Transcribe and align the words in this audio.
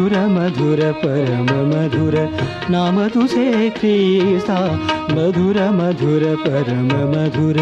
मधुर 0.00 0.16
मधुर 0.28 0.80
परम 0.96 1.48
मधुर 1.68 2.14
नाम 2.70 3.06
तुझे 3.08 3.68
क्रिसा 3.70 4.56
मधुर 5.12 5.60
मधुर 5.70 6.24
परम 6.44 6.88
मधुर 7.12 7.60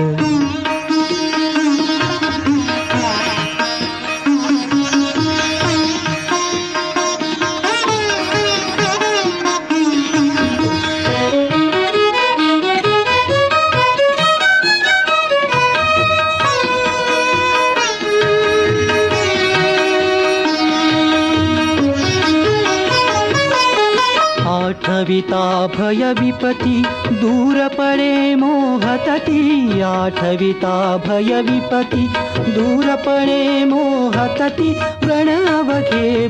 आठविता 24.49 25.41
भय 25.75 26.13
विपती 26.21 26.83
दूर 27.21 27.57
पडे 27.69 28.35
मोहतटी 28.35 29.81
आठविता 29.83 30.75
भय 31.07 31.41
विपती 31.49 32.07
दूर 32.55 32.95
पडे 33.07 33.65
मोहतटी 33.65 34.73
प्रणव 35.03 35.73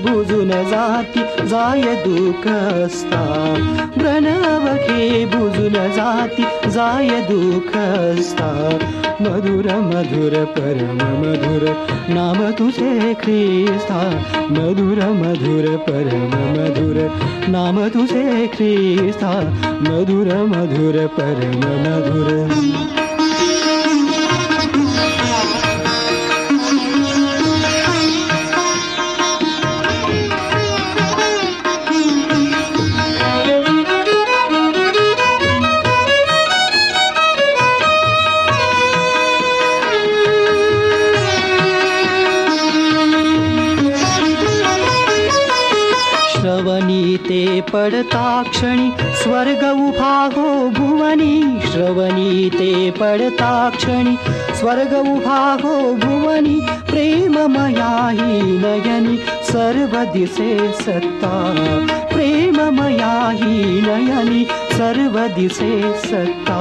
बुजून 0.02 0.50
जाती 0.70 1.20
जाय 1.48 1.82
दुःख 2.04 2.46
असता 2.48 3.22
प्रणवखे 3.96 5.24
बुजून 5.34 5.74
जाती 5.96 6.44
जाय 6.70 7.20
दुःख 7.28 7.76
असता 7.76 8.48
मधुर 9.20 9.66
मधुर 9.84 10.34
परम 10.56 10.98
मधुर 11.20 11.66
नाम 12.14 12.42
तुझे 12.58 13.12
ख्रिस्ता 13.20 13.98
मधुर 14.50 15.00
मधुर 15.14 15.76
परम 15.88 16.36
मधुर 16.56 17.00
नाम 17.48 17.86
तुझे 17.94 18.07
मधुर 19.82 20.36
मधुर 20.42 21.06
परम 21.06 21.58
मधुर 21.84 23.07
ते 47.28 47.60
पडताक्षणि 47.60 48.90
स्वर्ग 49.22 49.62
उभागो 49.70 50.48
भुवनि 50.68 51.60
श्रवणी 51.72 52.50
ते 52.50 52.90
पढताक्षणि 52.90 54.16
स्वर्गवभागो 54.60 55.74
भुवनि 55.94 56.60
प्रेम 56.90 57.36
मया 57.48 57.90
हि 58.08 58.40
नयनि 58.62 59.16
सर्वदिशे 59.50 60.72
सत्ता। 60.72 61.32
प्रेम 62.14 62.56
मया 62.80 63.12
ही 63.28 63.80
नयनि 63.82 64.46
सर्वदिशे 64.72 65.70
सत्ता। 66.08 66.58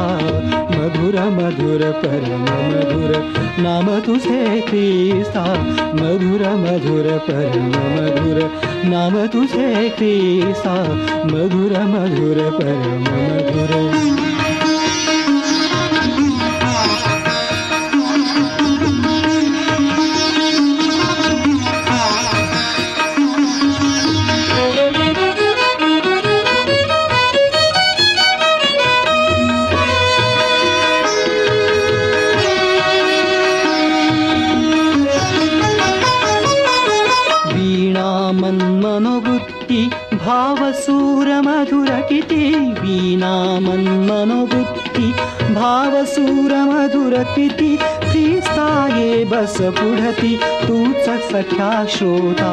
मधुर 0.78 1.20
मधुर 1.38 1.92
परम 2.06 2.46
मधुर 2.70 3.16
नाम 3.60 4.00
तुसे 4.00 4.62
ते 4.62 4.88
स्था 5.24 5.54
मधुर 6.02 6.44
मधुर 6.64 7.12
परमधुर 7.30 8.67
नाम 8.86 9.16
तुझे 9.28 9.90
ख्रिस्ता 9.90 10.74
मधुर 11.32 11.78
मधुर 11.86 12.42
परम 12.52 13.04
मधुर 13.08 14.17
भावसुरमधुरटिति 40.58 42.46
वीणामन्मनुबुद्धि। 42.82 43.90
भावसूरमधुरटितिः 45.54 46.54
तिस्थाये 48.12 49.12
बस 49.26 49.58
पुढति 49.62 50.34
तू 50.68 50.78
सख्या 51.32 51.70
श्रोता 51.86 52.52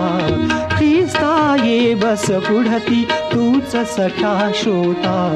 त्रिस्थाये 0.76 1.78
बस 1.94 2.26
पुढति 2.48 3.00
तू 3.32 3.53
तूच 3.64 3.86
सखा 3.86 4.52
श्रोता 4.52 5.32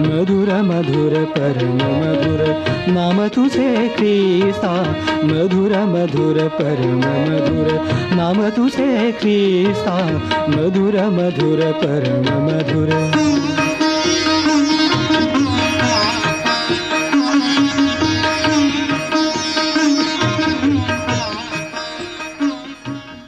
मधुर 0.00 0.62
मधुर 0.62 1.24
परम 1.24 1.74
मधुर 1.74 2.64
नाम 2.94 3.26
तुझे 3.26 3.88
क्रिस्ता. 3.88 4.82
मधुर 5.24 5.78
मधुर 5.78 6.48
परम 6.48 6.98
मधुर 6.98 7.88
नाम 8.16 8.48
तुझे 8.48 9.12
क्रिस्ता. 9.12 10.06
मधुर 10.48 11.08
मधुर 11.08 11.72
परम 11.72 12.44
मधुर. 12.44 13.10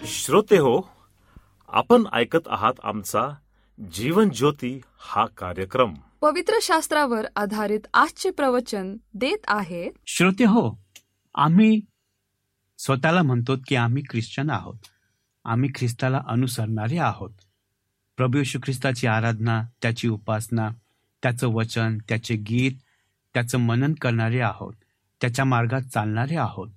श्रोते 0.06 0.56
हो 0.56 0.88
आपण 1.69 2.02
ऐकत 2.12 2.49
आहात 2.49 2.75
आमचा 2.85 3.37
जीवन 3.81 4.29
ज्योती 4.29 4.81
हा 4.99 5.27
कार्यक्रम. 5.27 5.94
पवित्र 6.21 6.55
शास्त्रावर 6.62 7.27
आधारित 7.37 7.81
आजचे 7.94 8.31
प्रवचन 8.31 8.97
देत 9.15 9.38
आहे 9.49 9.91
श्रोते 10.06 10.44
हो 10.44 10.82
आम्ही 11.35 11.81
स्वतःला 12.79 13.23
म्हणतो 13.23 13.56
की 13.67 13.77
आम्ही 13.77 14.03
ख्रिश्चन 14.11 14.50
आहोत. 14.50 14.75
आम्ही 15.44 15.71
ख्रिस्ताला 15.75 16.21
अनुसरणारे 16.29 16.99
आहोत. 16.99 17.31
प्रभू 18.17 18.38
येशू 18.38 18.59
ख्रिस्ताची 18.59 19.06
आराधना 19.06 19.62
त्याची 19.83 20.09
उपासना 20.09 20.69
त्याचं 21.23 21.49
वचन 21.49 21.99
त्याचे 21.99 22.37
गीत 22.37 22.73
त्याचं 23.35 23.59
मनन 23.59 23.94
करणारे 23.94 24.41
आहोत 24.41 24.75
त्याच्या 25.21 25.44
मार्गात 25.44 25.83
चालणारे 25.83 26.37
आहोत. 26.37 26.69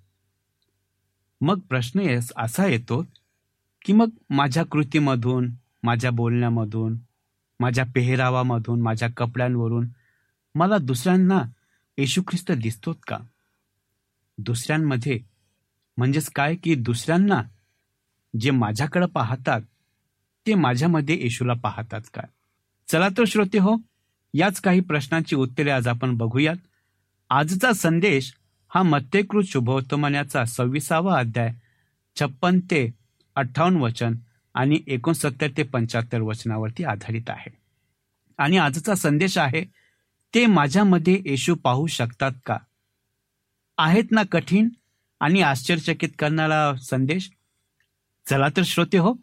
मग 1.42 1.60
प्रश्न 1.60 2.20
असा 2.38 2.68
येतो 2.68 3.06
की 3.86 3.94
मग 3.94 4.10
माझ्या 4.30 4.64
कृतीमधून 4.66 5.50
माझ्या 5.84 6.12
बोलण्यामधून 6.12 6.98
माझ्या 7.60 7.86
पेहरावामधून 7.96 8.82
माझ्या 8.82 9.10
कपड्यांवरून 9.18 9.88
मला 10.56 10.78
दुसऱ्यांना 10.78 11.42
येशू 11.98 12.22
ख्रिस्त 12.28 12.52
दिसतोत 12.52 12.96
का? 13.08 13.18
दुसऱ्यांमध्ये 14.38 15.20
म्हणजेच 15.98 16.30
काय 16.30 16.56
की 16.56 16.76
दुसऱ्यांना 16.76 17.42
जे 18.34 18.52
माझ्याकडं 18.52 19.06
पाहतात 19.06 19.62
ते 20.46 20.54
माझ्यामध्ये 20.56 21.18
येशूला 21.22 21.54
पाहतात 21.54 22.02
काय 22.14 22.28
चला 22.88 23.08
तर 23.18 23.24
श्रोते 23.28 23.58
हो 23.58 23.76
याच 24.34 24.60
काही 24.62 24.80
प्रश्नांची 24.80 25.36
उत्तरे 25.36 25.70
आज 25.70 25.88
आपण 25.88 26.16
बघूयात. 26.18 26.56
आजचा 27.30 27.72
संदेश 27.74 28.34
हा 28.72 28.82
मत्यकृत 28.84 29.44
शुभवर्तमानाचा 29.48 30.44
सव्वीसावा 30.46 31.18
अध्याय 31.20 31.52
छप्पन 32.16 32.60
ते 32.72 32.90
अठ्ठावन्न 33.36 33.78
वचन. 33.78 34.16
आणि 34.54 34.80
एकोणसत्तर 34.88 35.48
ते 35.58 35.64
पंच्याहत्तर 35.64 36.22
वचनावरती 36.22 36.84
आधारित 36.84 37.30
आहे. 37.30 37.58
आणि 38.38 38.58
आजचा 38.58 38.96
संदेश 38.96 39.38
आहे 39.38 39.66
ते 40.36 40.46
माझ्यामध्ये 40.46 41.22
येशू 41.26 41.56
पाहू 41.56 41.88
शकतात 41.88 42.32
का? 42.46 42.58
आहेत 43.78 44.04
ना 44.12 44.24
कठीण 44.32 44.70
आणि 45.20 45.42
आश्चर्यचकित 45.42 46.10
करणारा 46.20 46.76
संदेश? 46.76 47.32
चला 48.30 48.48
तर 48.58 48.62
श्रोते 48.66 48.98
हो 48.98 49.14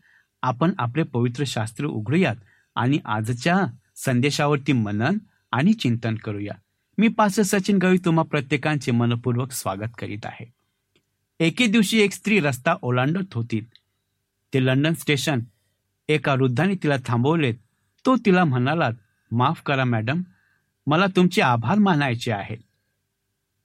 आपण 0.42 0.72
आपले 0.78 1.02
पवित्र 1.02 1.44
शास्त्र 1.46 1.86
उघडूयात 1.86 2.36
आणि 2.74 2.98
आजच्या 3.04 3.60
संदेशावरती 3.96 4.72
मनन 4.72 5.18
आणि 5.52 5.72
चिंतन 5.72 6.14
करूया. 6.14 6.52
मी 6.98 7.08
पास 7.08 7.34
सचिन 7.34 7.78
गवी 7.78 7.98
तुम्हा 8.04 8.24
प्रत्येकांचे 8.24 8.92
मनपूर्वक 8.92 9.52
स्वागत 9.52 9.90
करीत 9.98 10.26
आहे. 10.26 10.52
एके 11.40 11.66
दिवशी 11.66 12.00
एक 12.00 12.12
स्त्री 12.12 12.40
रस्ता 12.40 12.74
ओलांडत 12.82 13.34
होती. 13.34 13.66
ते 14.52 14.64
लंडन 14.64 14.94
स्टेशन. 14.94 15.40
एका 16.08 16.34
वृद्धाने 16.34 16.74
तिला 16.82 16.96
थांबवलेत 17.06 17.54
तो 18.04 18.16
तिला 18.16 18.44
म्हणाला 18.44 18.88
माफ 19.30 19.62
करा 19.66 19.84
मॅडम. 19.84 20.22
मला 20.86 21.06
तुमचे 21.16 21.42
आभार 21.42 21.78
मानायचे 21.78 22.32
आहेत. 22.32 22.58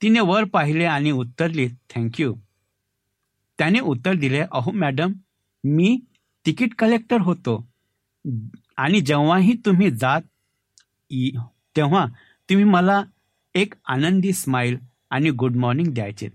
तिने 0.02 0.20
वर 0.20 0.44
पाहिले 0.44 0.86
आणि 0.86 1.12
उत्तरली 1.12 1.68
थँक्यू 1.90 2.34
त्याने 3.60 3.80
उत्तर 3.80 4.14
दिले 4.14 4.40
अहो 4.42 4.72
मॅडम 4.72 5.14
मी 5.64 5.98
तिकीट 6.46 6.74
कलेक्टर 6.80 7.22
होतो. 7.22 7.56
आणि 8.78 9.02
जेव्हाही 9.02 9.56
तुम्ही 9.66 9.90
जात 9.92 10.22
तेव्हा 11.76 12.06
तुम्ही 12.50 12.66
मला 12.66 13.04
एक 13.56 13.74
आनंदी 13.88 14.32
स्माईल 14.34 14.78
आणि 15.10 15.30
गुड 15.32 15.56
मॉर्निंग 15.56 15.94
द्यायचे. 15.94 16.28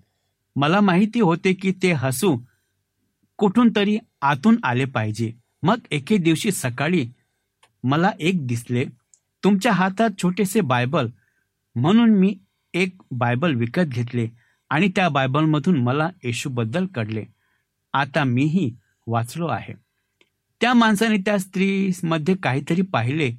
मला 0.56 0.80
माहिती 0.80 1.20
होते 1.20 1.52
की 1.52 1.72
ते 1.82 1.92
हसू 1.92 2.36
कुठून 3.40 3.70
तरी 3.76 3.98
आतून 4.22 4.56
आले 4.62 4.84
पाहिजे. 4.84 5.32
मग 5.62 5.78
एके 5.90 6.16
दिवशी 6.16 6.50
सकाळी 6.52 7.08
मला 7.84 8.10
एक 8.20 8.46
दिसले 8.46 8.84
तुमच्या 9.44 9.72
हातात 9.72 10.10
छोटेसे 10.22 10.60
बायबल. 10.60 11.08
म्हणून 11.74 12.10
मी 12.10 12.38
एक 12.74 13.02
बायबल 13.10 13.54
विकत 13.54 13.82
घेतले 13.82 14.28
आणि 14.70 14.88
त्या 14.96 15.08
बायबलमधून 15.08 15.82
मला 15.82 16.10
येशूबद्दल 16.24 16.86
कळले. 16.86 17.24
आता 17.92 18.24
मीही 18.24 18.76
वाचलो 19.06 19.46
आहे. 19.46 19.74
त्या 20.60 20.74
माणसाने 20.74 21.16
त्या 21.16 21.38
स्त्रीमध्ये 21.38 22.34
काहीतरी 22.34 22.82
पाहिले 22.82 23.32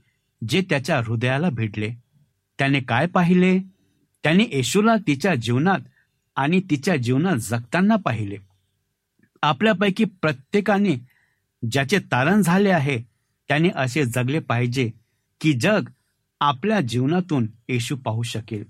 जे 0.50 0.62
त्याच्या 0.62 0.98
हृदयाला 0.98 1.50
भेटले. 1.50 1.90
त्याने 2.60 2.80
काय 2.80 3.08
पाहिले? 3.08 3.60
त्याने 4.24 4.44
येशूला 4.52 4.96
तिच्या 4.96 5.36
जीवनात 5.36 5.80
आणि 6.36 6.62
तिच्या 6.70 6.96
जीवनात 6.96 7.36
जगताना 7.36 7.96
पाहिले. 7.96 8.51
आपल्यापैकी 9.42 10.04
प्रत्येकाने 10.22 10.96
ज्याचे 11.64 12.00
तारण 12.12 12.42
झाले 12.42 12.70
आहे 12.70 12.98
त्याने 13.48 13.70
असे 13.76 14.06
जगले 14.06 14.40
पाहिजे 14.40 14.90
की 15.42 15.54
जग 15.54 15.90
आपल्या 16.42 16.80
जीवनातून 16.82 17.48
येशू 17.70 17.96
पाहू 17.96 18.24
शकेल. 18.24 18.64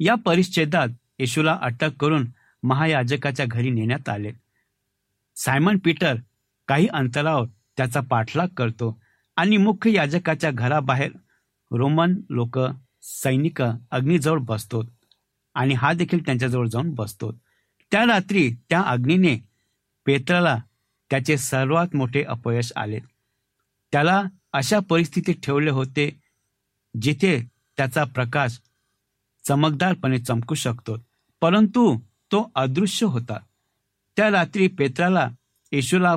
या 0.00 0.14
परिच्छेदात 0.14 0.88
येशूला 1.18 1.58
अटक 1.62 1.90
करून 2.00 2.26
महायाजकाच्या 2.62 3.46
घरी 3.46 3.70
नेण्यात 3.70 4.08
आले. 4.08 4.32
सायमन 5.36 5.78
पीटर 5.84 6.14
काही 6.68 6.86
अंतरावर 6.86 7.46
त्याचा 7.76 8.00
पाठलाग 8.00 8.48
करतो 8.56 8.96
आणि 9.36 9.56
मुख्य 9.56 9.92
याजकाच्या 9.92 10.50
घराबाहेर 10.50 11.10
रोमन 11.70 12.14
लोक 12.30 12.58
सैनिक 13.02 13.62
अग्नीजवळ 13.62 14.38
बसतो 14.38 14.82
आणि 15.54 15.74
हा 15.74 15.92
देखील 15.92 16.24
त्यांच्याजवळ 16.26 16.68
जाऊन 16.68 16.90
बसतो. 16.90 17.32
त्या 17.92 18.04
रात्री 18.06 18.50
त्या 18.70 18.80
अग्नीने 18.80 19.36
पेत्राला 20.06 20.58
त्याचे 21.10 21.38
सर्वात 21.38 21.96
मोठे 21.96 22.22
अपयश 22.22 22.72
आले. 22.76 22.98
त्याला 23.92 24.22
अशा 24.52 24.78
परिस्थितीत 24.88 25.34
ठेवले 25.42 25.70
होते 25.70 26.20
जिथे 27.02 27.42
त्याचा 27.76 28.04
प्रकाश 28.04 28.60
चमकदारपणे 29.44 30.18
चमकू 30.18 30.54
शकतो. 30.54 30.96
परंतु 31.40 31.98
तो 32.32 32.52
अदृश्य 32.54 33.06
होता. 33.06 33.38
त्या 34.16 34.30
रात्री 34.30 34.68
पेत्राला 34.68 35.28
येशूला 35.72 36.16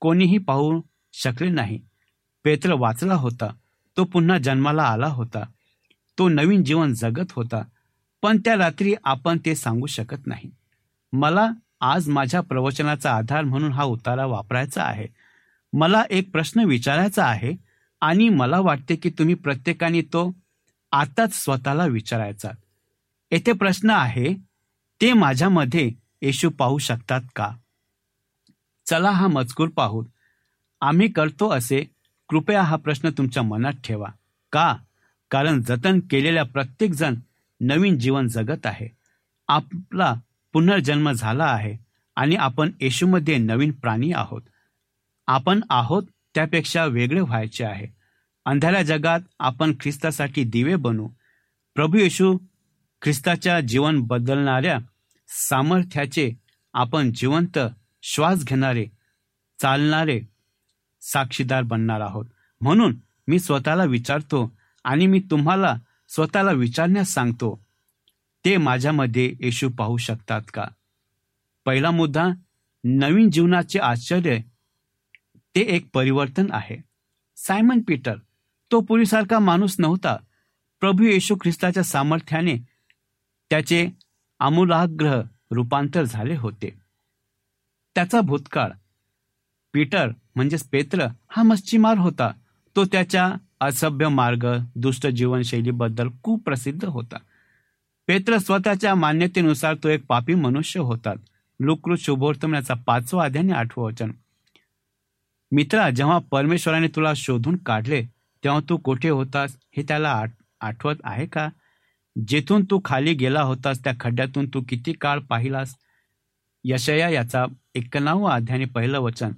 कोणीही 0.00 0.38
पाहू 0.38 0.80
शकले 1.12 1.50
नाही. 1.50 1.80
पेत्र 2.44 2.72
वाचला 2.72 3.14
होता. 3.14 3.46
तो 3.96 4.04
पुन्हा 4.04 4.38
जन्माला 4.38 4.82
आला 4.82 5.06
होता. 5.06 5.42
तो 6.18 6.28
नवीन 6.28 6.64
जीवन 6.64 6.94
जगत 6.94 7.32
होता. 7.32 7.62
पण 8.22 8.38
त्या 8.44 8.56
रात्री 8.56 8.94
आपण 9.04 9.38
ते 9.44 9.54
सांगू 9.54 9.86
शकत 9.86 10.26
नाही. 10.26 10.50
मला 11.12 11.50
आज 11.80 12.08
माझ्या 12.08 12.40
प्रवचनाचा 12.40 13.16
आधार 13.16 13.44
म्हणून 13.44 13.72
हा 13.72 13.84
उतारा 13.84 14.26
वापरायचा 14.26 14.82
आहे. 14.82 15.06
मला 15.72 16.04
एक 16.10 16.30
प्रश्न 16.30 16.60
विचारायचा 16.60 17.24
आहे 17.24 17.52
आणि 18.00 18.28
मला 18.28 18.60
वाटते 18.60 18.96
की 18.96 19.10
तुम्ही 19.10 19.34
प्रत्येकाने 19.34 20.00
तो 20.00 20.34
आताच 20.92 21.44
स्वतःला 21.44 21.86
विचारायचा. 21.86 22.50
येथे 23.30 23.52
प्रश्न 23.52 23.90
आहे 23.90 24.34
ते 25.00 25.12
माझ्यामध्ये 25.12 25.92
येशू 26.22 26.50
पाहू 26.50 26.78
शकतात 26.78 27.20
का? 27.36 27.50
चला 28.86 29.10
हा 29.10 29.26
मजकूर 29.26 29.68
पाहू. 29.68 30.04
आम्ही 30.80 31.08
करतो 31.08 31.48
असे. 31.48 31.84
कृपया 32.28 32.62
हा 32.62 32.76
प्रश्न 32.76 33.10
तुमच्या 33.10 33.42
मनात 33.42 33.72
ठेवा. 33.84 34.08
का? 34.52 34.76
कारण 35.30 35.62
जतन 35.62 36.00
केलेल्या 36.00 36.44
प्रत्येकजण 36.44 37.14
नवीन 37.60 37.98
जीवन 37.98 38.28
जगत 38.28 38.66
आहे. 38.66 38.88
आपला 39.48 40.14
पुनर्जन्म 40.58 41.12
झाला 41.12 41.44
आहे 41.44 41.76
आणि 42.16 42.36
आपण 42.36 42.70
येशूमध्ये 42.80 43.38
नवीन 43.38 43.72
प्राणी 43.72 44.12
आहोत. 44.12 44.42
आपण 45.26 45.60
आहोत 45.70 46.02
त्यापेक्षा 46.34 46.84
वेगळे 46.84 47.20
व्हायचे 47.20 47.64
आहे. 47.64 47.86
अंधाऱ्या 48.44 48.82
जगात 48.82 49.20
आपण 49.38 49.72
ख्रिस्तासाठी 49.80 50.44
दिवे 50.44 50.76
बनू. 50.76 51.08
प्रभू 51.74 51.98
येशू 51.98 52.38
ख्रिस्ताच्या 53.02 53.60
जीवन 53.60 54.00
बदलणाऱ्या 54.00 54.78
सामर्थ्याचे 55.28 56.32
आपण 56.74 57.12
जिवंत 57.12 57.58
श्वास 58.02 58.44
घेणारे 58.44 58.86
चालणारे 59.62 60.20
साक्षीदार 61.00 61.62
बनणार 61.62 62.00
आहोत. 62.00 62.26
म्हणून 62.60 62.96
मी 63.28 63.38
स्वतःला 63.38 63.84
विचारतो 63.84 64.52
आणि 64.84 65.06
मी 65.06 65.20
तुम्हाला 65.20 65.76
स्वतःला 66.08 66.50
विचारण्यास 66.50 67.08
सांगतो. 67.08 67.67
ते 68.48 68.56
माझ्यामध्ये 68.56 69.36
येशू 69.40 69.70
पाहू 69.78 69.96
शकतात 69.96 70.40
का? 70.54 70.64
पहिला 71.64 71.90
मुद्दा 71.90 72.28
नवीन 72.84 73.30
जीवनाचे 73.30 73.78
आश्चर्य 73.78 74.38
ते 75.54 75.60
एक 75.60 75.88
परिवर्तन 75.92 76.46
आहे. 76.50 76.76
सायमन 77.36 77.80
पीटर 77.88 78.14
तो 78.72 78.80
पूर्वीसारखा 78.80 79.38
माणूस 79.38 79.76
नव्हता. 79.78 80.16
प्रभू 80.80 81.04
येशू 81.04 81.36
ख्रिस्ताच्या 81.36 81.82
सामर्थ्याने 81.82 82.56
त्याचे 83.50 83.88
आमूलाग्रह 84.38 85.22
रूपांतर 85.50 86.04
झाले 86.04 86.36
होते. 86.36 86.78
त्याचा 87.94 88.20
भूतकाळ 88.20 88.70
पीटर 89.72 90.08
म्हणजेच 90.34 90.64
पेत्र 90.64 91.06
हा 91.28 91.42
मच्छीमार 91.42 91.98
होता. 91.98 92.32
तो 92.76 92.84
त्याच्या 92.84 93.32
असभ्य 93.60 94.08
मार्ग 94.08 94.56
दुष्ट 94.74 95.06
जीवनशैलीबद्दल 95.06 96.08
खूप 96.22 96.44
प्रसिद्ध 96.44 96.84
होता. 96.84 97.16
पेत्र 98.08 98.38
स्वतःच्या 98.38 98.94
मान्यतेनुसार 98.94 99.74
तो 99.74 99.88
एक 99.88 100.04
पापी 100.08 100.34
मनुष्य 100.34 100.80
होता. 100.80 101.12
लोकृत 101.60 101.98
शुभोर्तमण्याचा 101.98 102.74
पाचवा 102.74 103.24
अध्याय 103.24 103.52
आठवं 103.52 103.84
वचन. 103.84 104.10
मित्रा 105.52 105.90
जेव्हा 105.90 106.18
परमेश्वराने 106.18 106.88
तुला 106.88 107.12
शोधून 107.16 107.56
काढले 107.56 108.02
तेव्हा 108.44 108.60
तू 108.68 108.76
कुठे 108.76 109.08
होतास 109.08 109.56
हे 109.76 109.82
त्याला 109.82 110.24
आठवत 110.60 110.94
आहे 111.04 111.26
का? 111.26 111.48
जेथून 112.28 112.64
तू 112.70 112.80
खाली 112.84 113.14
गेला 113.14 113.42
होतास 113.42 113.84
त्या 113.84 113.92
खड्ड्यातून 114.00 114.48
तू 114.54 114.62
किती 114.68 114.92
काळ 114.92 115.18
पाहिलास? 115.18 115.74
यशया 116.64 117.08
याचा 117.08 117.44
एक्कनावं 117.74 118.30
अध्याने 118.30 118.64
पहिलं 118.64 119.00
वचन. 119.00 119.32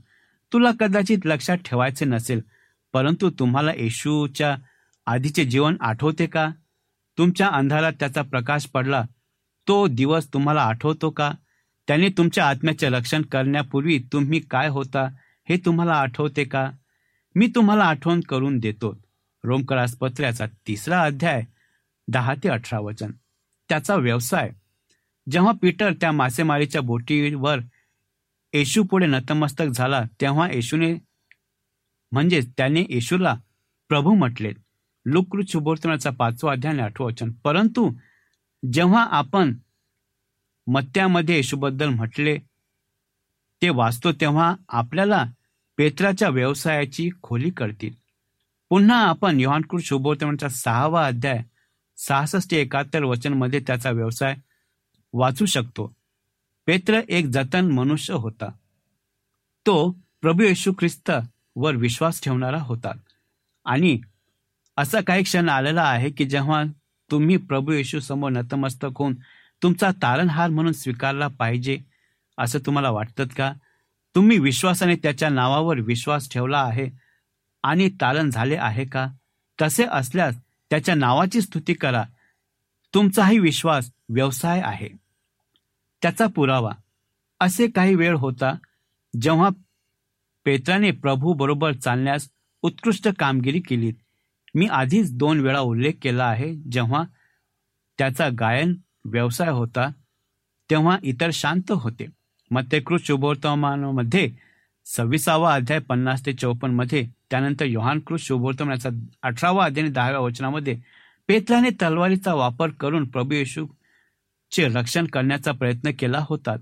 तुला 0.53 0.71
कदाचित 0.81 1.19
लक्षात 1.25 1.57
ठेवायचे 1.57 2.05
नसेल 2.05 2.41
परंतु 2.93 3.31
तुम्हाला 3.31 3.73
येशूच्या 3.77 4.57
आधीचे 5.07 5.45
जीवन 5.45 5.77
आठवते 5.81 6.27
का? 6.27 6.51
तुमच्या 7.21 7.49
अंधारात 7.49 7.93
त्याचा 8.01 8.23
प्रकाश 8.23 8.67
पडला 8.67 9.03
तो 9.69 9.87
दिवस 9.87 10.33
तुम्हाला 10.35 10.63
आठवतो 10.63 11.11
का? 11.11 11.33
त्याने 11.89 12.09
तुमच्या 12.09 12.49
आत्म्याचे 12.49 12.89
रक्षण 12.89 13.23
करण्यापूर्वी 13.23 13.99
तुम्ही 14.13 14.41
काय 14.41 14.69
होता 14.69 15.03
हे 15.49 15.57
तुम्हाला 15.57 15.93
आठवते 15.93 16.45
का? 16.45 16.71
मी 17.35 17.47
तुम्हाला 17.55 17.85
आठवण 17.85 18.21
करून 18.21 18.59
देतो. 18.59 19.01
रोमकरास 19.45 19.95
पत्र्याचा 19.95 20.47
तिसरा 20.47 21.03
अध्याय 21.03 21.43
दहा 22.09 22.35
ते 22.35 22.49
अठरा 22.49 22.79
वचन. 22.79 23.11
त्याचा 23.69 23.95
व्यवसाय. 23.95 24.51
जेव्हा 25.31 25.53
पीटर 25.63 25.93
त्या 25.93 26.13
मासेमारीच्या 26.13 26.81
बोटीवर 26.81 27.59
येशू 28.53 28.83
पुढे 28.83 29.07
नतमस्तक 29.07 29.65
झाला 29.65 30.03
तेव्हा 30.21 30.53
येशूने 30.53 30.95
म्हणजेच 32.13 32.49
त्याने 32.57 32.87
येशूला 32.89 33.35
प्रभू 33.89 34.15
म्हटले 34.15 34.53
लुकृत 35.07 35.45
शुभोर्तनाचा 35.49 36.11
पाचवा 36.11 36.53
अध्याय 36.53 36.79
आठवं 36.79 37.07
वचन. 37.07 37.31
परंतु 37.31 37.93
जेव्हा 38.73 39.05
आपण 39.05 39.55
मत्यामध्ये 40.67 41.35
येशूबद्दल 41.35 41.89
म्हटले 41.89 42.39
ते 43.63 43.69
वाचतो 43.69 44.13
तेव्हा 44.13 44.55
आपल्याला 44.69 45.25
पेत्राच्या 45.77 46.29
व्यवसायाची 46.29 47.11
खोली 47.23 47.51
करतील 47.51 47.95
पुन्हा 48.69 49.09
आपण 49.09 49.41
योहानकृत 49.41 49.83
शुभोर्तनाचा 49.83 50.49
सहावा 50.49 51.07
अध्याय 51.07 51.39
सहासष्ट 51.97 52.55
एकाहत्तर 52.55 53.05
वचनमध्ये 53.05 53.61
त्याचा 53.67 53.91
व्यवसाय 53.91 54.37
वाचू 55.13 55.47
शकतो. 55.47 55.93
पेत्र 56.67 57.01
एक 57.09 57.27
जतन 57.27 57.71
मनुष्य 57.71 58.15
होता. 58.15 58.49
तो 59.67 59.91
प्रभू 60.21 60.43
येशू 60.43 60.73
ख्रिस्त 60.73 61.13
वर 61.57 61.75
विश्वास 61.75 62.23
ठेवणारा 62.23 62.61
होता. 62.61 62.91
आणि 63.65 64.01
असा 64.77 65.01
काही 65.01 65.23
क्षण 65.23 65.49
आलेला 65.49 65.83
आहे 65.83 66.11
की 66.11 66.25
जेव्हा 66.25 66.65
तुम्ही 67.11 67.37
प्रभू 67.37 67.73
येशू 67.73 68.01
समोर 68.01 68.31
नतमस्तक 68.31 68.89
होऊन 68.97 69.15
तुमचा 69.63 69.91
तारणहार 69.91 70.51
म्हणून 70.51 70.73
स्वीकारला 70.73 71.29
पाहिजे 71.29 71.79
असं 72.39 72.59
तुम्हाला 72.59 72.91
वाटतं 72.91 73.27
का? 73.27 73.53
तुम्ही 74.15 74.39
विश्वासाने 74.39 74.97
त्याच्या 74.97 75.29
नावावर 75.29 75.79
विश्वास 75.79 76.31
ठेवला 76.31 76.61
आहे 76.61 76.91
आणि 77.63 77.89
तारण 77.89 78.31
झाले 78.31 78.57
आहे 78.57 78.85
का? 78.85 79.07
तसे 79.63 79.85
असल्यास 79.91 80.37
त्याच्या 80.71 80.95
नावाची 80.95 81.41
स्तुती 81.41 81.75
करा. 81.75 82.05
तुमचाही 82.95 83.39
विश्वास 83.39 83.93
व्यवसाय 84.09 84.61
आहे. 84.61 84.89
त्याचा 86.03 86.27
पुरावा. 86.27 86.73
असे 87.41 87.67
काही 87.67 87.95
वेळ 87.95 88.17
होता 88.17 88.55
जेव्हा 89.21 89.49
पेत्राने 90.45 90.91
प्रभू 90.91 91.33
बरोबर 91.33 91.73
चालण्यास 91.73 92.29
उत्कृष्ट 92.63 93.09
कामगिरी 93.19 93.61
केली. 93.61 93.93
मी 94.55 94.67
आधीच 94.67 95.13
दोन 95.13 95.41
वेळा 95.41 95.61
उल्लेख 95.61 95.93
केला 96.03 96.25
आहे 96.25 96.55
जेव्हा 96.73 97.03
त्याचा 97.99 98.29
गायन 98.39 98.75
व्यवसाय 99.05 99.51
होता 99.51 99.91
तेव्हा 100.71 100.97
इतर 101.03 101.31
शांत 101.33 101.73
होते. 101.73 102.07
मत्यकृत 102.51 103.01
शुभवर्तमानामध्ये 103.05 104.31
सव्वीसावा 104.87 105.55
अध्याय 105.55 105.79
पन्नास 105.79 106.25
ते 106.27 106.33
चौपन्नमध्ये 106.33 107.07
त्यानंतर 107.31 107.65
योहानकृत 107.65 108.61
याचा 108.61 108.89
अठरावा 109.23 109.65
अध्याय 109.65 109.85
आणि 109.85 109.93
दहाव्या 109.93 110.21
वचनामध्ये 110.21 110.77
पेत्राने 111.29 111.71
तलवारीचा 111.83 112.35
वापर 112.35 112.71
करून 112.71 113.05
प्रभू 113.05 113.35
येशूचे 113.35 114.69
रक्षण 114.69 115.07
करण्याचा 115.07 115.53
प्रयत्न 115.53 115.91
केला 115.99 116.25
होता. 116.29 116.57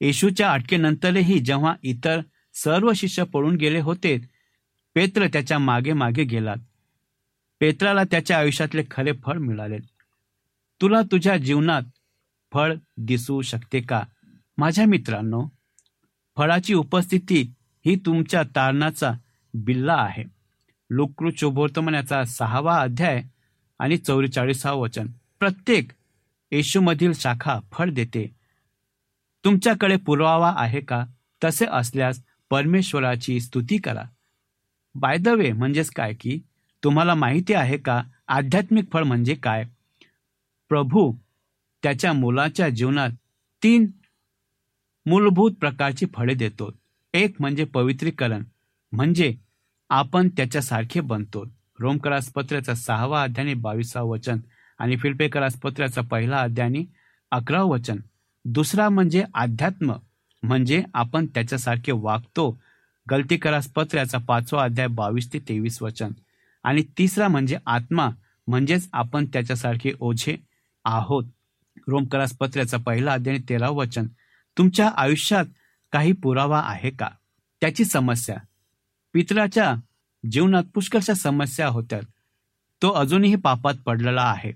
येशूच्या 0.00 0.52
अटकेनंतरही 0.52 1.38
जेव्हा 1.38 1.74
इतर 1.82 2.20
सर्व 2.54 2.92
शिष्य 2.96 3.24
पळून 3.24 3.56
गेले 3.56 3.80
होते 3.80 4.16
पेत्र 4.94 5.26
त्याच्यामागे 5.26 5.92
मागे 5.92 6.24
गेलात 6.24 6.56
पेत्राला 7.60 8.04
त्याच्या 8.04 8.38
आयुष्यातले 8.38 8.82
खरे 8.90 9.12
फळ 9.12 9.38
मिळाले. 9.38 9.78
तुला 10.80 11.02
तुझ्या 11.02 11.36
जीवनात 11.36 11.82
फळ 12.52 12.74
दिसू 12.96 13.42
शकते 13.42 13.80
का? 13.80 14.02
माझ्या 14.58 14.86
मित्रांनो 14.86 15.48
फळाची 16.36 16.74
उपस्थिती 16.74 17.54
ही 17.86 17.96
तुमच्या 18.06 18.42
तारणाचा 18.42 19.12
बिल्ला 19.54 19.94
आहे. 19.94 20.24
लोककृत 20.90 21.32
शोभोर्तमनाचा 21.36 22.24
सहावा 22.24 22.80
अध्याय 22.80 23.22
आणि 23.78 23.96
चौवेचाळीसावं 23.96 24.80
वचन. 24.80 25.06
प्रत्येक 25.38 25.90
येशूमधील 26.50 27.12
शाखा 27.12 27.60
फळ 27.72 27.90
देते. 27.90 28.34
तुमच्याकडे 29.44 29.96
पुरावा 29.96 30.54
आहे 30.56 30.80
का? 30.80 31.04
तसे 31.44 31.66
असल्यास 31.72 32.24
परमेश्वराची 32.50 33.40
स्तुती 33.40 33.78
करा. 33.78 34.04
बाय 34.94 35.16
द 35.16 35.28
वे 35.28 35.52
म्हणजेच 35.52 35.90
काय 35.90 36.14
की 36.14 36.40
तुम्हाला 36.84 37.14
माहिती 37.14 37.52
आहे 37.52 37.78
का? 37.78 38.02
आध्यात्मिक 38.28 38.84
फळ 38.92 39.02
म्हणजे 39.02 39.34
काय? 39.34 39.64
प्रभू 40.68 41.12
त्याच्या 41.82 42.12
मुलाच्या 42.12 42.68
जीवनात 42.68 43.10
तीन 43.62 43.90
मूलभूत 45.06 45.52
प्रकारची 45.60 46.06
फळे 46.14 46.34
देतो. 46.34 46.70
एक 47.14 47.36
म्हणजे 47.40 47.64
पवित्रीकरण 47.64 48.42
म्हणजे 48.92 49.34
आपण 49.90 50.28
त्याच्यासारखे 50.28 51.00
बनतो. 51.00 51.44
रोमकरासपत्राचा 51.78 52.74
सहावा 52.74 53.22
अध्याय 53.22 53.54
बावीसावं 53.54 54.10
वचन 54.10 54.38
आणि 54.78 54.96
फिल्पेकरासपत्राचा 54.96 56.00
पहिला 56.00 56.40
अध्याय 56.40 56.82
अकरावं 57.30 57.70
वचन. 57.70 57.96
दुसरा 58.44 58.88
म्हणजे 58.88 59.24
अध्यात्म 59.34 59.94
म्हणजे 60.42 60.82
आपण 60.94 61.26
त्याच्यासारखे 61.26 61.92
वागतो. 61.92 62.60
गलतीकरासपत्र्याचा 63.10 64.18
पाचवा 64.18 64.64
अध्याय 64.64 64.86
बावीस 64.86 65.32
ते 65.32 65.38
तेवीस 65.38 65.82
वचन. 65.82 66.12
आणि 66.62 66.82
तिसरा 66.98 67.28
म्हणजे 67.28 67.58
आत्मा 67.66 68.08
म्हणजेच 68.46 68.88
आपण 68.92 69.26
त्याच्यासारखे 69.26 69.92
ओझे 70.00 70.36
आहोत. 70.84 71.24
रोमकलास 71.88 72.32
पत्राचा 72.32 72.76
पहिला 72.76 73.12
अध्याय 73.12 73.38
तेरा 73.48 73.68
वचन. 73.68 74.06
तुमच्या 74.58 74.88
आयुष्यात 74.88 75.44
काही 75.92 76.12
पुरावा 76.12 76.60
आहे 76.60 76.90
का? 76.90 77.08
त्याची 77.60 77.84
समस्या. 77.84 78.36
पितराच्या 79.12 79.74
जीवनात 80.30 80.64
पुष्कळशा 80.74 81.14
समस्या 81.14 81.68
होत्या. 81.68 82.00
तो 82.82 82.90
अजूनही 82.90 83.36
पापात 83.36 83.74
पडलेला 83.74 84.22
आहे. 84.22 84.52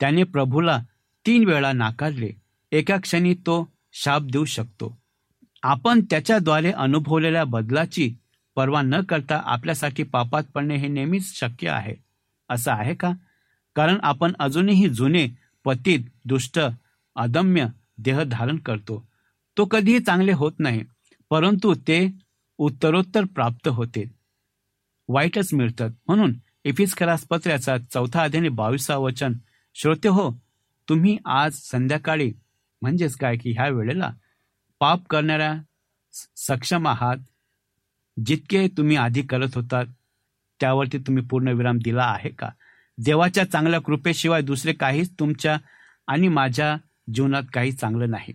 त्याने 0.00 0.22
प्रभूला 0.22 0.78
तीन 1.26 1.44
वेळा 1.44 1.72
नाकारले. 1.72 2.30
एका 2.72 2.96
क्षणी 2.96 3.34
तो 3.34 3.72
शाप 3.92 4.22
देऊ 4.22 4.44
शकतो. 4.44 4.98
आपण 5.62 6.00
त्याच्याद्वारे 6.10 6.72
अनुभवलेल्या 6.72 7.44
बदलाची 7.44 8.14
पर्वा 8.56 8.82
न 8.82 9.00
करता 9.02 9.40
आपल्यासाठी 9.44 10.02
पापात 10.02 10.44
पडणे 10.54 10.76
हे 10.76 10.88
नेहमीच 10.88 11.32
शक्य 11.34 11.68
आहे. 11.68 11.94
असं 12.50 12.72
आहे 12.72 12.94
का? 12.94 13.12
कारण 13.76 13.98
आपण 14.02 14.32
अजूनही 14.38 14.88
जुने 14.88 15.26
पतीत 15.64 16.00
दुष्ट 16.24 16.60
अदम्य 17.16 17.66
देह 17.98 18.22
धारण 18.22 18.56
करतो. 18.56 19.04
तो 19.56 19.64
कधीही 19.64 20.00
चांगले 20.00 20.32
होत 20.32 20.52
नाही 20.58 20.82
परंतु 21.30 21.74
ते 21.88 22.06
उत्तरोत्तर 22.58 23.24
प्राप्त 23.24 23.68
होते. 23.68 24.04
वाईटच 25.08 25.52
मिळतात. 25.54 25.90
म्हणून 26.06 26.34
इफिस्करास 26.64 27.24
पत्र्याचा 27.30 27.76
चौथा 27.92 28.22
अध्याय 28.22 28.48
बावीसा 28.48 28.96
वचन 28.96 29.32
श्रोते 29.74 30.08
हो 30.08 30.30
तुम्ही 30.88 31.16
आज 31.24 31.54
संध्याकाळी 31.54 32.32
म्हणजेच 32.82 33.16
काय 33.16 33.36
की 33.36 33.52
ह्या 33.52 33.68
वेळेला 33.68 34.10
पाप 34.80 35.06
करणाऱ्या 35.10 35.54
सक्षम 36.36 36.88
आहात 36.88 37.16
जितके 38.26 38.68
तुम्ही 38.68 38.96
आधी 38.96 39.22
करत 39.22 39.48
होता 39.54 39.82
त्यावरती 40.60 40.98
तुम्ही 40.98 41.22
पूर्ण 41.22 41.48
विराम 41.48 41.78
दिला 41.78 42.04
आहे 42.04 42.28
का? 42.28 42.48
देवाच्या 42.98 43.44
चांगल्या 43.44 43.80
कृपेशिवाय 43.80 44.42
दुसरे 44.42 44.72
काहीच 44.72 45.10
तुमच्या 45.18 45.58
आणि 46.06 46.28
माझ्या 46.28 46.76
जीवनात 47.14 47.42
काही 47.52 47.72
चांगलं 47.72 48.10
नाही. 48.10 48.32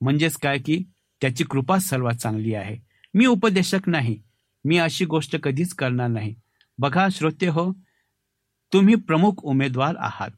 म्हणजेच 0.00 0.36
काय 0.36 0.58
की 0.58 0.84
त्याची 1.20 1.44
कृपा 1.44 1.78
सर्वात 1.78 2.14
चांगली 2.14 2.54
आहे. 2.54 2.76
मी 3.14 3.26
उपदेशक 3.26 3.88
नाही. 3.88 4.18
मी 4.64 4.78
अशी 4.78 5.04
गोष्ट 5.04 5.36
कधीच 5.36 5.74
करणार 5.74 6.08
नाही. 6.08 6.34
बघा 6.78 7.08
श्रोते 7.10 7.46
हो 7.46 7.72
तुम्ही 8.72 8.94
प्रमुख 8.94 9.32
उमेदवार 9.42 9.94
आहात. 9.98 10.30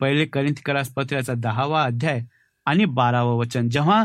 पहिले 0.00 0.24
करिंथकरास 0.24 0.88
पत्राचा 0.88 1.34
दहावा 1.36 1.84
अध्याय 1.84 2.22
आणि 2.66 2.84
बारावं 2.84 3.36
वचन. 3.36 3.68
जेव्हा 3.68 4.04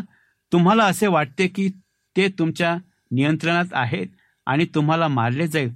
तुम्हाला 0.51 0.83
असे 0.83 1.07
वाटते 1.07 1.47
की 1.47 1.69
ते 2.17 2.27
तुमच्या 2.27 2.77
नियंत्रणात 3.11 3.65
आहेत 3.71 4.07
आणि 4.45 4.65
तुम्हाला 4.65 5.07
मारले 5.07 5.47
जाईल. 5.47 5.73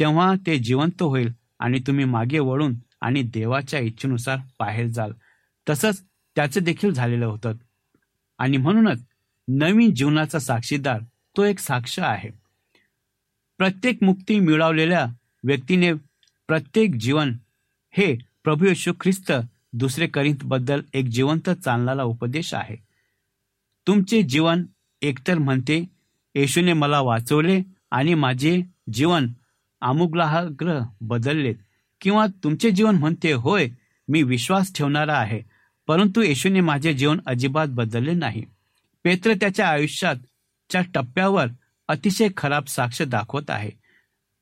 तेव्हा 0.00 0.34
ते 0.46 0.58
जिवंत 0.58 1.02
होईल 1.02 1.32
आणि 1.58 1.78
तुम्ही 1.86 2.04
मागे 2.04 2.38
वळून 2.38 2.74
आणि 3.00 3.22
देवाच्या 3.22 3.80
इच्छेनुसार 3.80 4.38
बाहेर 4.60 4.86
जाल. 4.86 5.12
तसंच 5.68 6.04
त्याचं 6.36 6.60
देखील 6.60 6.92
झालेलं 6.92 7.26
होतं. 7.26 7.52
आणि 8.38 8.56
म्हणूनच 8.56 9.04
नवीन 9.48 9.94
जीवनाचा 9.94 10.38
साक्षीदार 10.38 11.00
तो 11.36 11.44
एक 11.44 11.58
साक्ष 11.58 11.98
आहे. 11.98 12.30
प्रत्येक 13.58 13.98
मुक्ती 14.02 14.40
मिळवलेल्या 14.40 15.06
व्यक्तीने 15.44 15.92
प्रत्येक 16.46 16.94
जीवन 16.94 17.36
हे 17.90 18.16
प्रभू 18.44 18.66
यशू 18.66 18.92
ख्रिस्त 19.00 19.32
दुसरे 19.72 20.06
करीत 20.06 20.34
बद्दल 20.42 20.80
एक 20.94 21.04
जिवंत 21.04 21.50
चालणारा 21.50 22.02
उपदेश 22.02 22.54
आहे. 22.54 22.76
तुमचे 23.86 24.22
जीवन 24.22 24.64
एकतर 25.02 25.38
म्हणते 25.38 25.84
येशूने 26.34 26.72
मला 26.72 27.00
वाचवले 27.00 27.60
आणि 27.90 28.14
माझे 28.14 28.60
जीवन 28.92 29.26
आमुग्लाग्र 29.80 30.80
बदलले. 31.00 31.54
किंवा 32.00 32.26
तुमचे 32.44 32.70
जीवन 32.70 32.94
म्हणते 32.94 33.32
होय 33.32 33.68
मी 34.08 34.22
विश्वास 34.22 34.72
ठेवणारा 34.74 35.16
आहे 35.18 35.42
परंतु 35.86 36.20
येशूने 36.22 36.60
माझे 36.60 36.92
जीवन 36.94 37.20
अजिबात 37.26 37.66
बदलले 37.70 38.12
नाही. 38.12 38.44
पेत्र 39.04 39.32
त्याच्या 39.32 39.68
आयुष्यात 39.68 40.16
च्या 40.70 40.82
टप्प्यावर 40.94 41.46
अतिशय 41.88 42.28
खराब 42.36 42.64
साक्ष 42.64 43.02
दाखवत 43.02 43.50
आहे. 43.50 43.70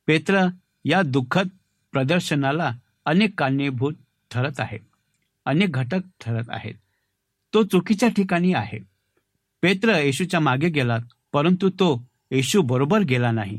पेत्र 0.06 0.46
या 0.84 1.02
दुःखद 1.02 1.48
प्रदर्शनाला 1.92 2.72
अनेक 3.04 3.38
कारणीभूत 3.38 3.92
ठरत 4.30 4.60
आहे 4.60 4.78
अनेक 5.44 5.72
घटक 5.72 6.00
ठरत 6.20 6.44
आहेत. 6.48 6.74
तो 7.54 7.62
चुकीच्या 7.62 8.08
ठिकाणी 8.08 8.52
आहे. 8.52 8.78
पेत्र 9.62 9.98
येशूच्या 9.98 10.40
मागे 10.40 10.68
गेला 10.68 10.98
परंतु 11.36 11.68
तो 11.68 12.08
येशू 12.30 12.62
बरोबर 12.62 13.00
गेला 13.00 13.30
नाही. 13.30 13.58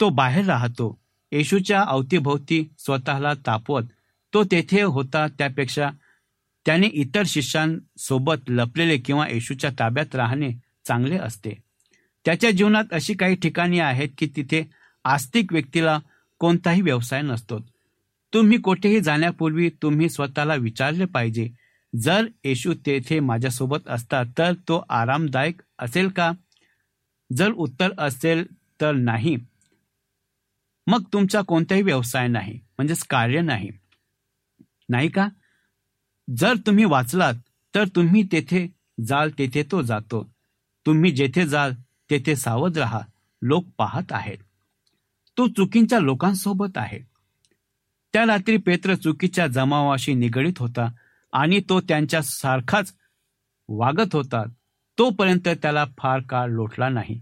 तो 0.00 0.08
बाहेर 0.08 0.44
राहतो. 0.44 0.98
येशूच्या 1.32 1.82
अवतीभोवती 1.82 2.68
स्वतःला 2.78 3.34
तापवत 3.34 3.82
तो 4.34 4.44
तेथे 4.44 4.82
होता 4.82 5.26
त्यापेक्षा 5.38 5.90
त्याने 6.66 6.86
इतर 6.86 7.22
शिष्यांसोबत 7.26 8.48
लपलेले 8.48 8.98
किंवा 8.98 9.26
येशूच्या 9.28 9.70
ताब्यात 9.78 10.14
राहणे 10.14 10.50
चांगले 10.86 11.18
असते. 11.18 11.50
त्याच्या 12.24 12.50
जीवनात 12.50 12.84
अशी 12.92 13.14
काही 13.14 13.36
ठिकाणी 13.36 13.78
आहेत 13.78 14.08
की 14.18 14.26
तिथे 14.36 14.70
आस्तिक 15.04 15.52
व्यक्तीला 15.52 15.98
कोणताही 16.38 16.82
व्यवसाय 16.82 17.22
नसतो. 17.22 17.58
तुम्ही 18.34 18.58
कोठेही 18.58 19.00
जाण्यापूर्वी 19.00 19.70
तुम्ही 19.82 20.08
स्वतःला 20.08 20.54
विचारले 20.54 21.04
पाहिजे 21.04 21.50
जर 21.96 22.26
येशू 22.44 22.74
तेथे 22.86 23.20
माझ्यासोबत 23.20 23.88
असता 23.88 24.22
तर 24.38 24.52
तो 24.52 24.84
आरामदायक 24.88 25.62
असेल 25.78 26.08
का? 26.08 26.32
जर 27.32 27.50
उत्तर 27.50 27.90
असेल 27.98 28.46
तर 28.80 28.92
नाही 28.92 29.36
मग 30.86 31.02
तुमचा 31.12 31.42
कोणताही 31.42 31.82
व्यवसाय 31.82 32.28
नाही 32.28 32.52
म्हणजेच 32.52 33.02
कार्य 33.02 33.40
नाही. 33.40 33.70
नाही 34.88 35.08
का? 35.08 35.28
जर 36.36 36.54
तुम्ही 36.66 36.84
वाचलात 36.84 37.34
तर 37.74 37.84
तुम्ही 37.88 38.22
तेथे 38.22 38.74
जाल 39.06 39.30
तेथे 39.38 39.62
तो 39.62 39.82
जातो. 39.82 40.30
तुम्ही 40.86 41.10
जेथे 41.10 41.46
जाल 41.46 41.72
तेथे 42.10 42.36
सावध 42.36 42.78
राहा. 42.78 43.00
लोक 43.42 43.64
पाहत 43.78 44.12
आहेत. 44.12 44.38
तो 45.38 45.46
चुकींच्या 45.46 45.98
लोकांसोबत 45.98 46.78
आहे. 46.78 46.98
त्या 48.12 48.26
रात्री 48.26 48.56
पेत्र 48.56 48.94
चुकीच्या 48.94 49.46
जमावाशी 49.46 50.14
निगडीत 50.14 50.58
होता 50.58 50.88
आणि 51.32 51.60
तो 51.68 51.80
त्यांच्या 51.80 52.22
सारखाच 52.22 52.94
वागत 53.68 54.14
होता. 54.14 54.42
तोपर्यंत 54.98 55.48
त्याला 55.48 55.84
फार 55.98 56.20
काळ 56.20 56.48
लोटला 56.48 56.88
नाही. 56.88 57.20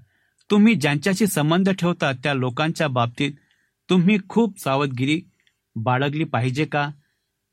तुम्ही 0.51 0.75
ज्यांच्याशी 0.75 1.27
संबंध 1.27 1.71
ठेवता 1.71 2.13
त्या 2.13 2.35
लोकांच्या 2.35 2.89
बाबतीत 2.89 3.33
तुम्ही 3.91 4.19
खूप 4.29 4.61
सावधगिरी 4.61 5.21
बाळगली 5.77 6.25
पाहिजे 6.25 6.65
का? 6.65 6.91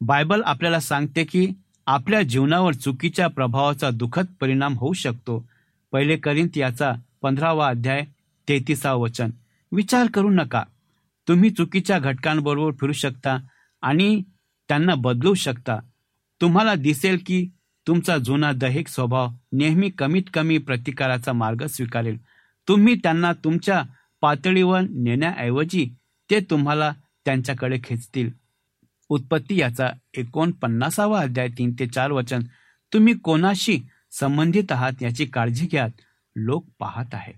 बायबल 0.02 0.42
आपल्याला 0.46 0.80
सांगते 0.80 1.24
की 1.24 1.50
आपल्या 1.86 2.22
जीवनावर 2.22 2.74
चुकीच्या 2.74 3.28
प्रभावाचा 3.28 3.90
दुःखद 3.90 4.26
परिणाम 4.40 4.78
होऊ 4.78 4.94
शकतो. 4.94 5.50
पहिले 5.92 6.18
करिंत 6.18 6.58
याचा 6.58 6.94
पंधरावा 7.22 7.68
अध्याय 7.68 8.06
तेहतीसा 8.50 8.94
वचन. 8.94 9.30
विचार 9.72 10.08
करू 10.14 10.30
नका. 10.30 10.64
तुम्ही 11.28 11.50
चुकीच्या 11.50 12.00
घटकांबरोबर 12.00 12.72
फिरू 12.72 12.92
शकता 12.92 13.38
आणि 13.82 14.22
त्यांना 14.68 14.96
बदलू 14.96 15.34
शकता. 15.34 15.80
तुम्हाला 16.42 16.76
दिसेल 16.76 17.18
की 17.26 17.50
तुमचा 17.88 18.18
जुना 18.18 18.52
दैहिक 18.52 18.88
स्वभाव 18.88 19.30
नेहमी 19.52 19.90
कमीत 19.90 20.24
कमी 20.34 20.58
प्रतिकाराचा 20.58 21.34
मार्ग 21.34 21.66
स्वीकारेल. 21.66 22.18
तुम्ही 22.68 22.96
त्यांना 22.96 23.32
तुमच्या 23.34 23.84
पातळीवर 24.22 24.82
नेण्याऐवजी 24.82 25.88
ते 26.30 26.40
तुम्हाला 26.40 26.92
त्यांच्याकडे 27.26 27.80
खेचतील. 27.84 28.30
उत्पत्ती 29.10 29.60
याचा 29.60 29.90
एकोणपन्नासावा 30.14 31.22
अध्याय 31.22 31.48
तीन 31.48 31.74
ते 31.80 31.88
चार 31.88 32.12
वचन. 32.12 32.42
तुम्ही 32.92 33.14
कोणाशी 33.14 33.80
संबंधित 34.12 34.72
आहात 34.72 35.02
याची 35.02 35.26
काळजी 35.26 35.68
घ्या 35.68 35.88
लोक 36.36 36.66
पाहत 36.80 37.14
आहे 37.14 37.34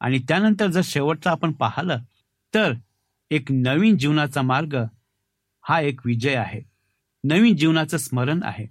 आणि 0.00 0.18
त्यानंतर 0.18 0.66
जर 0.66 0.80
शेवटचा 0.84 1.30
आपण 1.30 1.52
पाहिलं 1.52 1.98
तर 2.54 2.72
एक 3.30 3.52
नवीन 3.52 3.96
जीवनाचा 3.98 4.42
मार्ग 4.42 4.76
हा 5.62 5.80
एक 5.80 6.00
विजय 6.06 6.34
आहे. 6.34 6.60
नवीन 7.24 7.56
जीवनाचं 7.56 7.96
स्मरण 7.96 8.42
आहे. 8.42 8.66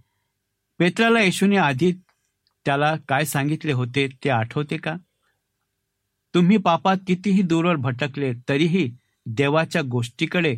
पेत्राला 0.80 1.22
येशूने 1.22 1.58
आधी 1.58 1.92
त्याला 2.66 2.96
काय 3.10 3.26
सांगितले 3.26 3.72
होते 3.72 4.08
ते 4.24 4.30
आठवते 4.30 4.78
का? 4.78 4.96
तुम्ही 6.34 6.58
पापात 6.58 6.98
कितीही 7.08 7.42
दूरवर 7.42 7.76
भटकले 7.76 8.32
तरीही 8.50 8.90
देवाच्या 9.26 9.82
गोष्टीकडे 9.82 10.56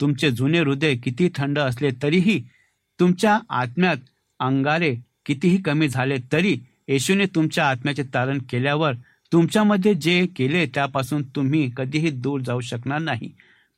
तुमचे 0.00 0.30
जुने 0.30 0.58
हृदय 0.58 0.94
किती 0.96 1.28
थंड 1.34 1.58
असले 1.58 1.90
तरीही 2.02 2.42
तुमच्या 3.00 3.38
आत्म्यात 3.50 3.96
अंगारे 4.40 4.94
कितीही 5.26 5.56
कमी 5.62 5.88
झाले 5.88 6.16
तरी 6.32 6.56
येशूने 6.88 7.26
तुमच्या 7.26 7.68
आत्म्याचे 7.68 8.02
तारण 8.14 8.38
केल्यावर 8.38 8.94
तुमच्यामध्ये 9.32 9.94
जे 9.94 10.26
केले 10.26 10.66
त्यापासून 10.66 11.22
तुम्ही 11.22 11.70
कधीही 11.76 12.10
दूर 12.10 12.40
जाऊ 12.40 12.60
शकणार 12.60 12.98
नाही. 12.98 13.30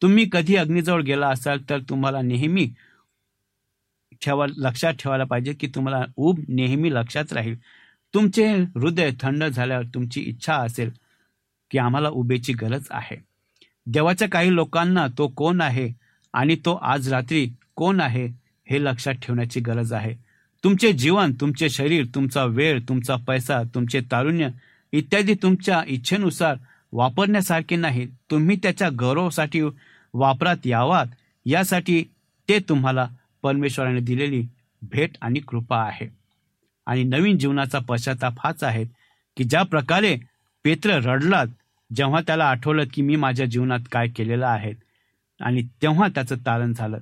तुम्ही 0.03 0.26
कधी 0.33 0.57
अग्नीजवळ 0.57 1.03
गेला 1.03 1.29
असाल 1.29 1.59
तर 1.70 1.79
तुम्हाला 1.81 2.22
नेहमी 2.22 2.68
ठेवा 4.22 4.46
लक्षात 4.56 4.94
ठेवायला 4.94 5.24
पाहिजे 5.24 5.52
की 5.52 5.66
तुम्हाला 5.66 6.04
ऊब 6.16 6.40
नेहमी 6.48 6.94
लक्षात 6.94 7.33
राहील. 7.33 7.56
तुमचे 8.14 8.46
हृदय 8.74 9.11
थंड 9.20 9.44
झाल्यावर 9.44 9.85
तुमची 9.94 10.20
इच्छा 10.20 10.54
असेल 10.54 10.90
की 11.70 11.78
आम्हाला 11.78 12.09
उबेची 12.09 12.52
गरज 12.52 12.87
आहे. 12.90 13.16
देवाच्या 13.87 14.28
काही 14.28 14.54
लोकांना 14.54 15.06
तो 15.18 15.28
कोण 15.28 15.61
आहे 15.61 15.88
आणि 16.33 16.56
तो 16.64 16.74
आज 16.74 17.12
रात्री 17.12 17.46
कोण 17.76 18.00
आहे 18.00 18.26
हे 18.70 18.83
लक्षात 18.85 19.14
ठेवण्याची 19.22 19.61
गरज 19.61 19.92
आहे. 19.92 20.14
तुमचे 20.64 20.92
जीवन 20.92 21.33
तुमचे 21.40 21.68
शरीर 21.70 22.04
तुमचा 22.14 22.44
वेळ 22.44 22.80
तुमचा 22.88 23.16
पैसा 23.16 23.62
तुमचे 23.74 24.00
तारुण्य 24.00 24.48
इत्यादी 24.92 25.35
तुमच्या 25.35 25.83
इच्छेनुसार 25.87 26.56
वापरण्यासारखे 26.92 27.76
नाही. 27.76 28.06
तुम्ही 28.30 28.56
त्याच्या 28.56 28.88
गौरवासाठी 28.98 29.61
वापरात 30.14 30.66
यावात. 30.66 31.06
यासाठी 31.46 32.02
ते 32.48 32.59
तुम्हाला 32.59 33.09
परमेश्वराने 33.42 34.00
दिलेली 34.00 34.46
भेट 34.83 35.11
आणि 35.20 35.40
कृपा 35.40 35.83
आहे. 35.83 36.09
आणि 36.87 37.05
नवीन 37.05 37.38
जीवनाचा 37.38 37.79
पश्चाताप 37.79 38.35
हाच 38.38 38.64
आहे 38.64 38.85
की 39.37 39.44
ज्या 39.44 39.62
प्रकारे 39.62 40.16
पेत्र 40.64 40.90
रडलात 40.90 41.46
जेव्हा 41.96 42.20
त्याला 42.20 42.44
आठवलं 42.44 42.85
की 42.94 43.03
मी 43.03 43.16
माझ्या 43.16 43.46
जीवनात 43.46 43.81
काय 43.92 44.09
केलेलं 44.09 44.46
आहे 44.46 44.72
आणि 45.40 45.62
तेव्हा 45.83 46.09
त्याचं 46.09 46.37
तारण 46.37 46.72
झालं. 46.72 46.98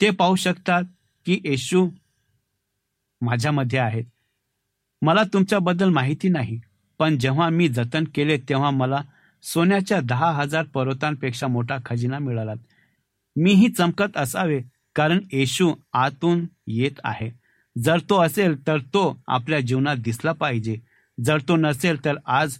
ते 0.00 0.10
पाहू 0.10 0.36
शकतात 0.36 0.82
की 1.26 1.40
येशू 1.44 1.90
माझ्यामध्ये 3.20 3.78
आहेत. 3.78 4.04
मला 5.02 5.22
तुमच्याबद्दल 5.32 5.88
माहिती 5.88 6.28
नाही 6.28 6.60
पण 6.98 7.18
जेव्हा 7.18 7.48
मी 7.48 7.68
जतन 7.68 8.04
केले 8.14 8.38
तेव्हा 8.38 8.70
मला 8.70 9.00
सोन्याच्या 9.42 10.00
दहा 10.00 10.30
हजार 10.32 10.64
पर्वतांपेक्षा 10.64 11.46
मोठा 11.46 11.76
खजिना 11.84 12.18
मिळाला. 12.18 12.52
मीही 13.36 13.68
चमकत 13.68 14.16
असावे 14.16 14.60
कारण 14.94 15.18
येशू 15.32 15.74
आतून 15.92 16.46
येत 16.66 17.00
आहे. 17.04 17.30
जर 17.78 17.98
तो 17.98 18.22
असेल 18.22 18.66
तर 18.66 18.78
तो 18.78 19.22
आपल्या 19.28 19.60
जीवनात 19.60 19.96
दिसला 19.96 20.32
पाहिजे. 20.32 20.76
जर 21.24 21.38
तो 21.48 21.56
नसेल 21.56 22.04
तर 22.04 22.14
आज 22.26 22.56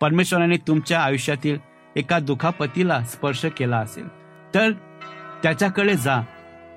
परमेश्वराने 0.00 0.56
तुमच्या 0.56 1.00
आयुष्यातील 1.00 1.58
एका 1.96 2.18
दुखापतीला 2.18 3.00
स्पर्श 3.04 3.44
केला 3.44 3.78
असेल. 3.78 4.08
तर 4.54 4.70
त्याच्याकडे 5.42 5.94
जा 5.94 6.20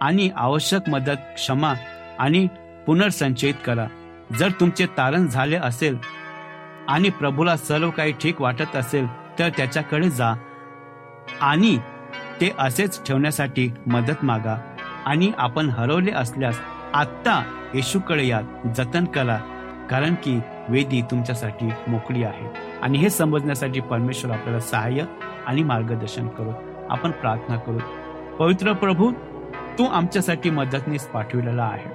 आणि 0.01 0.29
आवश्यक 0.35 0.89
मदत 0.89 1.17
क्षमा 1.35 1.73
आणि 2.19 2.47
पुनर्संचयित 2.85 3.53
करा. 3.65 3.87
जर 4.39 4.51
तुमचे 4.51 4.85
तारण 4.85 5.27
झाले 5.27 5.55
असेल 5.55 5.97
आणि 6.87 7.09
प्रभूला 7.09 7.57
सर्व 7.57 7.89
काही 7.89 8.11
ठीक 8.11 8.41
वाटत 8.41 8.75
असेल 8.75 9.05
तर 9.39 9.49
त्याच्याकडे 9.49 10.09
जा 10.09 10.33
आणि 11.41 11.77
ते 12.41 12.51
असेच 12.59 13.05
ठेवण्यासाठी 13.07 13.69
मदत 13.87 14.23
मागा. 14.23 14.76
आणि 15.07 15.31
आपण 15.37 15.69
हरवले 15.69 16.11
असल्यास 16.11 16.59
आत्ता 16.93 17.43
येशूकडे 17.73 18.27
या 18.27 18.41
जतन 18.77 19.05
करा 19.05 19.37
कारण 19.89 20.15
की 20.23 20.39
वेदी 20.69 21.01
तुमच्यासाठी 21.01 21.69
मोकळी 21.87 22.23
आहे. 22.23 22.45
आणि 22.81 22.97
हे 22.97 23.09
समजण्यासाठी 23.09 23.79
परमेश्वर 23.79 24.31
आपल्याला 24.31 24.59
सहाय्य 24.59 25.03
आणि 25.47 25.63
मार्गदर्शन 25.63 26.27
करू. 26.27 26.51
आपण 26.89 27.11
प्रार्थना 27.11 27.57
करू. 27.57 27.77
पवित्र 28.39 28.73
प्रभू 28.73 29.11
तू 29.79 29.85
आमच्यासाठी 29.85 30.49
मदतनीस 30.49 31.07
पाठविलेला 31.07 31.63
आहे. 31.63 31.91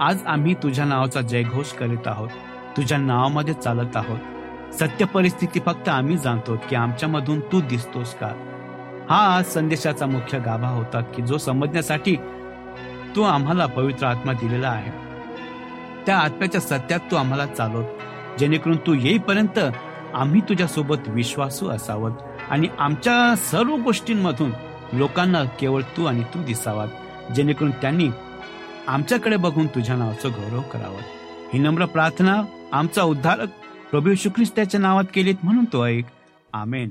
आज 0.00 0.26
आम्ही 0.26 0.54
तुझ्या 0.54 0.84
नावाचा 0.84 1.20
जयघोष 1.20 1.72
करीत 1.72 2.06
आहोत. 2.06 2.28
तुझ्या 2.76 2.98
नावामध्ये 2.98 3.54
चालत 3.54 3.96
आहोत. 3.96 4.18
सत्य 4.74 5.04
परिस्थिती 5.04 5.60
फक्त 5.60 5.88
आम्ही 5.88 6.16
जाणतो 6.16 6.56
की 6.56 6.76
आमच्यामधून 6.76 7.40
तू 7.40 7.60
दिसतोस 7.60 8.14
का? 8.14 8.28
हा 9.10 9.36
आज 9.36 9.44
संदेशाचा 9.44 10.06
मुख्य 10.06 10.38
गाभा 10.38 10.68
होता 10.68 11.00
की 11.00 11.22
जो 11.22 11.38
समजण्यासाठी 11.38 12.16
तू 13.16 13.22
आम्हाला 13.22 13.66
पवित्र 13.66 14.06
आत्मा 14.06 14.32
दिलेला 14.32 14.68
आहे. 14.68 14.90
त्या 16.06 16.18
आत्म्याच्या 16.18 16.60
सत्यात 16.60 17.00
तू 17.10 17.16
आम्हाला 17.16 17.46
चालवत 17.46 17.84
जेणेकरून 18.38 18.76
तू 18.76 18.94
येईपर्यंत 18.94 19.58
आम्ही 20.14 20.40
तुझ्यासोबत 20.40 20.96
विश्वासू 21.06 21.68
असावत 21.68 22.12
आणि 22.50 22.68
आमच्या 22.78 23.36
सर्व 23.36 23.76
गोष्टींमधून 23.76 24.50
लोकांना 24.92 25.44
केवळ 25.44 25.82
तू 25.82 26.04
आणि 26.04 26.22
तू 26.22 26.42
दिसावात 26.42 26.88
जेणेकरून 27.32 27.70
त्यांनी 27.70 28.08
आमच्याकडे 28.88 29.36
बघून 29.36 29.66
तुझ्या 29.66 29.96
नावाचं 29.96 30.28
गौरव 30.28 30.60
करावं. 30.60 31.02
ही 31.52 31.58
नम्र 31.58 31.84
प्रार्थना 31.84 32.42
आमचा 32.72 33.02
उद्धारक 33.02 33.48
प्रभू 33.90 34.08
येशू 34.08 34.78
नावात 34.78 35.04
केलीत 35.14 35.36
म्हणून 35.42 35.64
तो 35.64 35.86
ऐक. 35.86 36.04
आमेन. 36.52 36.90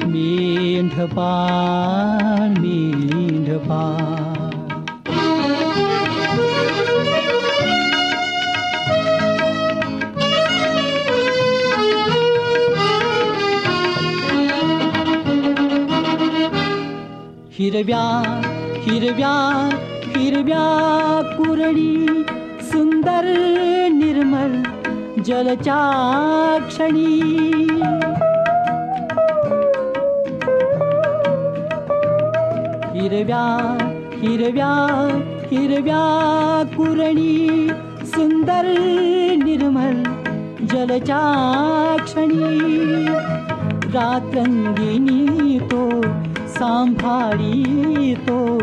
मेंढपा 0.11 1.31
मेंढपा 2.57 3.81
हिरव्या 17.57 18.03
हिरव्या 18.83 19.33
हिरव्या 20.15 20.65
कुरडी 21.37 22.23
सुंदर 22.71 23.25
निर्मल 23.93 24.55
जलच्या 25.25 25.79
हिरव्या 33.11 33.77
हिरव्या 34.13 34.73
हिरव्या 35.51 36.03
कुरणी 36.77 37.67
सुंदर 38.05 38.65
निर्मल 39.43 40.03
जलच्या 40.65 41.95
क्षणी. 42.03 43.05
रात्रंदिनी 43.93 45.59
तो 45.59 46.01
सांभाळी 46.47 48.13
तो 48.15 48.57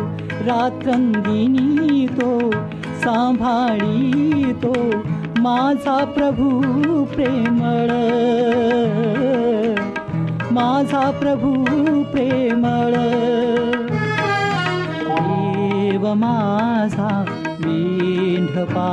रात्रंदिनी 0.46 2.06
तो 2.06 2.50
सांभाळी 3.00 4.52
तो 4.52 4.74
माझा 5.38 6.04
प्रभू 6.04 6.61
प्रेमळ. 7.04 7.90
माझा 10.50 11.11
प्रभू 11.11 11.64
प्रेमळ. 12.02 12.94
मेंढपा 17.61 18.87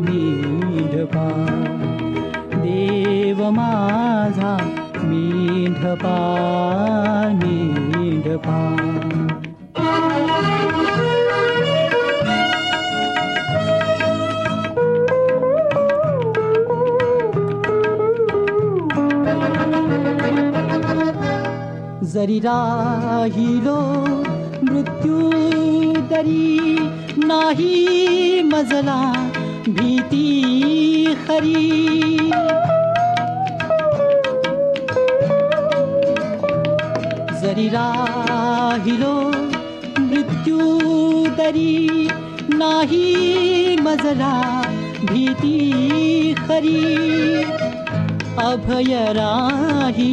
मेंढपा 0.00 1.26
देव 2.54 3.50
माझा 3.50 4.56
मेंढपा 5.04 6.16
मेंढपा 7.32 8.58
जरी 22.14 22.38
राहिलो 22.38 23.78
मृत्यू 24.64 25.63
दरी 26.14 26.78
नाही 27.26 28.42
मजला 28.42 29.00
भीती 29.68 30.26
खरी. 31.28 31.64
जरी 37.42 37.68
राहिलो 37.68 39.14
मृत्यू 40.00 40.58
दरी 41.38 42.08
नाही 42.54 43.76
मजला 43.80 44.34
भीती 45.10 45.54
खरी. 46.48 46.84
अभय 48.44 48.94
राही 49.12 50.12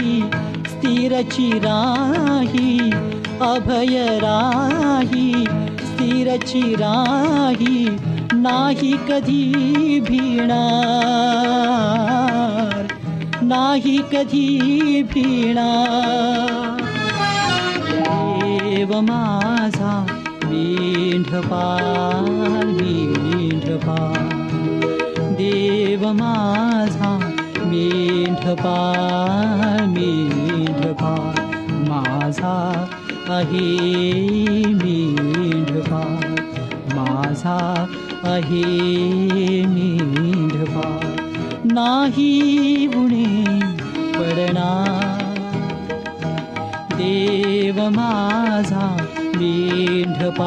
स्थिरची 0.68 1.50
राही 1.60 2.80
अभय 3.42 3.98
राही 4.22 5.46
स्थिरची 6.02 6.76
राही 6.76 7.90
नाही 8.34 8.92
कधी 9.10 10.00
भिणार 10.00 10.60
नाही 13.44 13.98
कधी 14.12 15.04
भिणार. 15.14 16.82
देव 18.00 19.02
माझा 19.02 20.06
मेंढपाल 20.46 22.26
मेंढपाल 22.82 24.30
देव 25.38 26.14
माझा 26.14 27.18
मेंढपाल 27.66 29.90
मेंढपाल 29.90 31.40
माझा 31.90 32.88
आहे 33.30 34.41
ी 38.50 39.66
मी 39.66 39.98
गुणे 42.94 43.44
पडणा 44.14 44.70
देव 46.92 47.90
माझा 47.90 48.98
मीप 49.36 50.42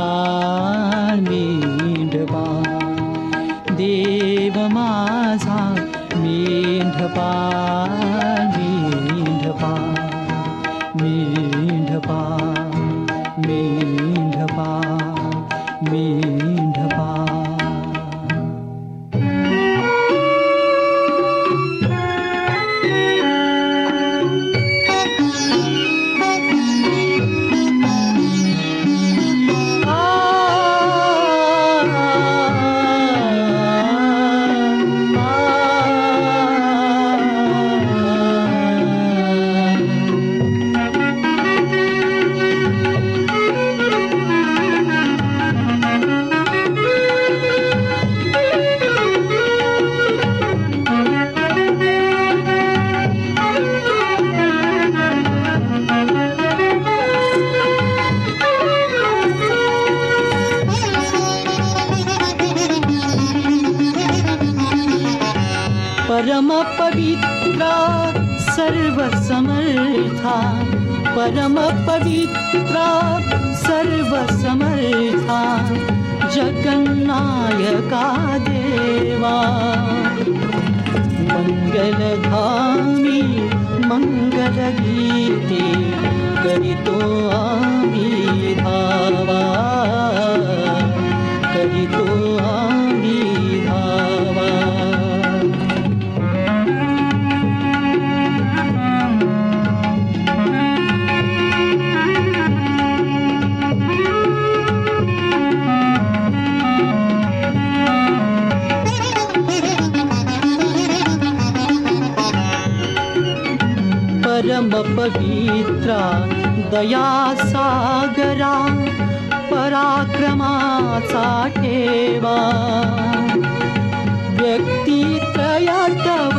व्यक्तित्रया 124.41 125.89
तव 125.89 126.37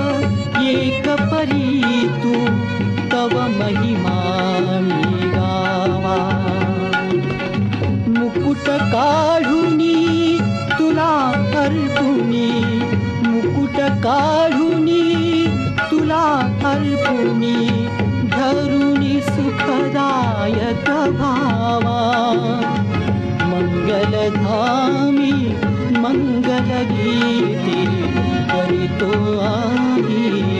एक 0.61 1.09
परी 1.09 1.75
तव 3.11 3.39
महिमा 3.39 4.17
गावा 5.35 6.17
मुकुट 8.07 8.69
काढुनी 8.69 10.39
तुला 10.79 11.31
अर्पुनी 11.57 12.51
मुकुट 13.27 13.77
काढुनी 13.79 15.47
तुला 15.91 16.25
अर्पुनी 16.65 17.87
धरुणी 18.27 19.21
सुखदायक 19.21 20.89
भावा. 20.89 22.01
मङ्गलधामी 23.41 25.31
मङ्गलगीते 26.05 27.77
करितो 28.51 29.11
आही 29.51 30.54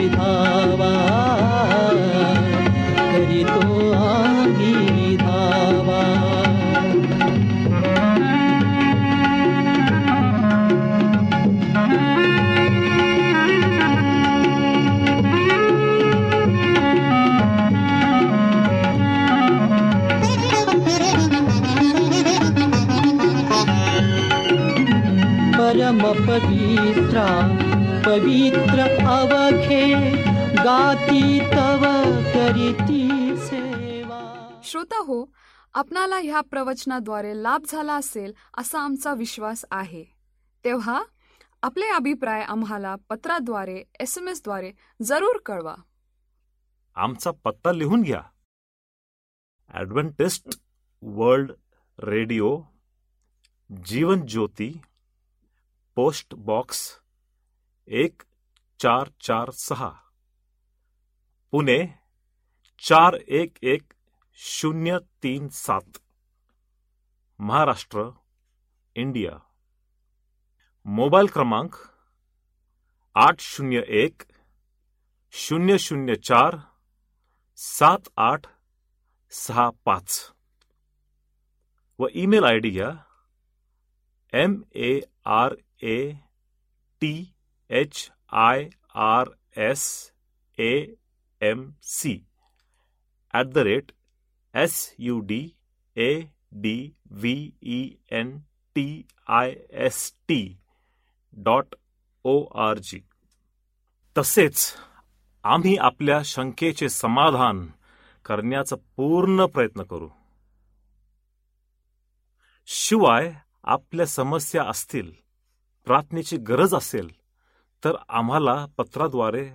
परमपवित्रा 26.76 28.02
पवित्र 28.06 28.80
अवघे 29.06 29.94
गाती 30.52 31.40
तव 31.40 31.84
करीती 32.34 33.36
सेवा. 33.36 34.60
श्रोता 34.64 34.98
हो 34.98 35.32
आपणाला 35.74 36.16
ह्या 36.16 36.40
प्रवचनाद्वारे 36.40 37.42
लाभ 37.42 37.62
झाला 37.68 37.94
असेल 37.94 38.32
असा 38.58 38.80
आमचा 38.80 39.14
विश्वास 39.14 39.64
आहे. 39.70 40.04
तेव्हा 40.64 41.02
आपले 41.62 41.86
अभिप्राय 41.86 42.42
आम्हाला 42.42 42.96
पत्राद्वारे 43.08 43.82
एस 44.00 44.18
एम 44.18 44.28
एसद्वारे 44.28 44.72
जरूर 45.02 45.38
कळवा. 45.46 45.74
आमचा 46.94 47.30
पत्ता 47.44 47.72
लिहून 47.72 48.02
घ्या. 48.02 48.22
Adventist 49.68 50.60
World 51.02 51.52
Radio 51.98 52.60
Jeevan 53.84 54.26
Jyoti 54.26 54.80
post 55.96 56.34
box 56.34 57.00
एक 57.88 58.22
चार 58.80 59.08
चार 59.20 59.50
सहा। 59.50 59.88
पुणे 61.50 61.86
चार 62.78 63.14
एक 63.14 63.58
एक 63.62 63.92
शून्य 64.32 64.98
तीन 65.22 65.48
सात। 65.48 65.98
महाराष्ट्र, 67.40 68.04
इंडिया। 68.96 69.38
मोबाईल 70.86 71.26
क्रमांक 71.26 71.74
आठ 73.14 73.40
शून्य 73.40 73.84
एक 73.88 74.22
शून्य 75.32 75.78
शून्य 75.78 76.14
चार 76.14 76.56
सात 77.56 78.08
आठ 78.18 78.46
सहा 79.30 79.70
पाच। 79.84 80.32
व 81.98 82.06
ईमेल 82.14 82.44
आय 82.44 82.58
डी 82.58 82.70
घ्या 82.70 82.90
M 84.32 84.62
A 84.74 85.00
R 85.24 85.54
A 85.82 86.12
T 87.02 87.34
H 87.70 88.10
I 88.32 88.68
R 88.94 89.28
S 89.56 90.12
A 90.58 90.94
M 91.40 91.70
C 91.82 92.24
at 93.34 93.46
the 93.46 93.58
rate 93.58 93.92
S 94.54 94.94
U 94.98 95.20
D 95.20 95.40
A 95.96 96.12
D 96.52 96.92
V 97.10 97.52
E 97.62 97.96
N 98.10 98.38
T 98.76 99.02
I 99.26 99.54
S 99.86 100.12
T 100.28 100.58
dot 101.36 101.74
O 102.24 102.44
R 102.64 102.78
G 102.78 103.00
तसेच 104.16 104.74
आम्ही 105.44 105.76
आपल्या 105.76 106.20
शंकेचे 106.24 106.88
समाधान 106.88 107.66
करण्याचा 108.24 108.76
पूर्ण 108.96 109.46
प्रयत्न 109.46 109.82
करू. 109.82 110.08
शिवाय 112.66 113.32
आपल्या 113.64 114.06
समस्या 114.06 114.64
असतील 114.64 115.12
प्रार्थनेची 115.86 116.36
गरज 116.36 116.74
असेल 116.74 117.08
तर 117.84 117.96
आम्हाला 118.08 118.66
पत्राद्वारे 118.76 119.50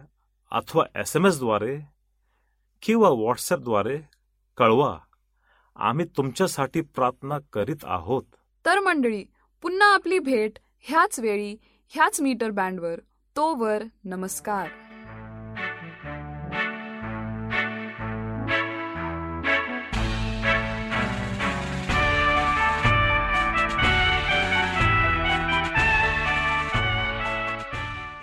अथवा 0.52 0.84
एस 0.96 1.16
एम 1.16 1.26
एसद्वारे 1.26 1.80
किंवा 2.82 3.10
व्हॉट्सॲपद्वारे 3.10 3.98
कळवा. 4.58 4.98
आम्ही 5.76 6.06
तुमच्यासाठी 6.18 6.82
प्रार्थना 6.82 7.38
करीत 7.54 7.84
आहोत. 7.84 8.24
तर 8.66 8.80
मंडळी 8.80 9.26
पुन्हा 9.62 9.94
आपली 9.94 10.20
भेट 10.20 10.60
ह्याच 10.80 11.20
वेळी 11.20 11.58
ह्याच 11.90 12.22
मीटर 12.22 12.50
बँडवर 12.50 13.00
तोवर 13.36 13.84
नमस्कार. 14.04 14.68